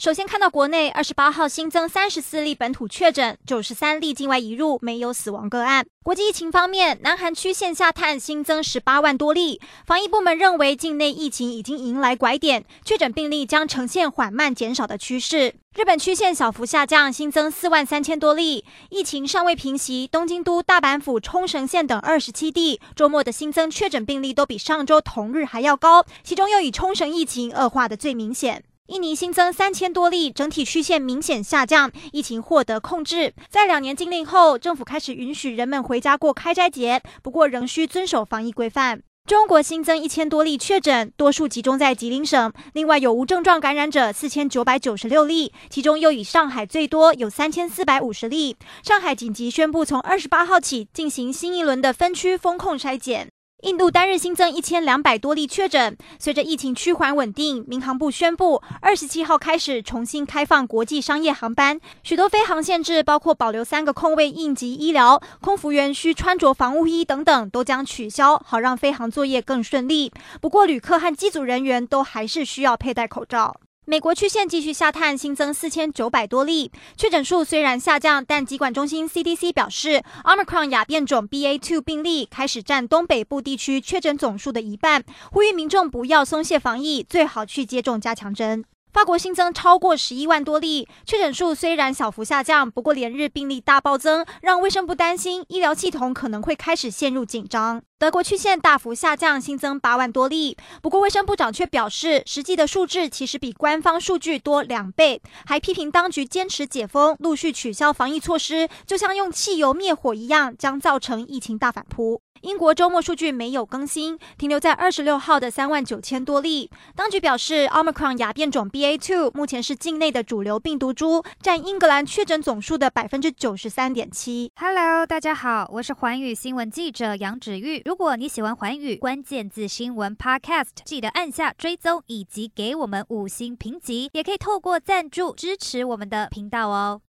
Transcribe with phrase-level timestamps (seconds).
[0.00, 5.84] 首先看到国内二十八号新增三十四例本土确诊，九十三例境外移入，没有死亡个案。
[6.02, 15.52] 国际疫情方面，南韩区线下探新增十八万多例，防疫部门认为境内疫情已经迎来拐点，确诊病例将呈现缓慢减少的趋势。
[15.74, 20.08] 日本曲线小幅下降，新增四万三千多例，疫情尚未平息。
[20.10, 28.64] 东京都、大阪府、冲绳县等二十七地周末的新增确诊病例都比上周同日还要高，其中又以冲绳疫情恶化的最明显。
[28.90, 33.32] 印尼新增三千多例，整体曲线明显下降，疫情获得控制。
[33.48, 39.00] 在两年禁令后，政府开始允许人们回家过开斋节，不过仍需遵守防疫规范。
[39.28, 48.56] 中国新增一千多例确诊，多数集中在吉林省，另外有无症状感染者四千九百九十六例，其中又以上海最多，有三千四百五十例。
[48.82, 53.28] 上海紧急宣布，从二十八号起进行新一轮的分区封控筛检。
[53.62, 70.10] 印度单日新增一千两百多例确诊，随着疫情趋缓稳定，民航部宣布二十七号开始重新开放国际商业航班，许多飞航限制，包括保留三个空位应急医疗、空服员需穿着防护衣等等，都将取消，好让飞航作业更顺利。
[70.40, 73.60] 不过，旅客和机组人员都还是需要佩戴口罩。
[73.90, 85.02] 美国曲线继续下探，新增四千九百多例，确诊数虽然下降，但疾管中心 CDC 表示，Omicron 亚变种 BA.2 病例开始占东北部地区确诊总数的一半，
[85.32, 88.64] 呼吁民众不要松懈防疫，最好去接种加强针。
[88.92, 97.80] 法国新增超过十一万多例，确诊数虽然小幅下降，不过连日病例大暴增，让卫生部担心医疗系统可能会开始陷入紧张。
[98.00, 112.20] 德国曲线大幅下降，新增八万多例，不过卫生部长却表示，实际的数字其实比官方数据多两倍，还批评当局坚持解封，陆续取消防疫措施，就像用汽油灭火一样，将造成疫情大反扑。
[112.40, 116.70] 英国周末数据没有更新，停留在二十六号的三万九千多例。
[116.96, 124.50] 当局表示，Omicron 亚变种 BA.2 目前是境内的主流病毒株，占英格兰确诊总数的百分之九十三点七。
[124.56, 127.82] Hello，大家好，我是环宇新闻记者杨芷玉。
[127.84, 137.02] 如果你喜欢环宇关键字新闻 Podcast，记得按下追踪以及给我们五星评级，也可以透过赞助支持我们的频道哦。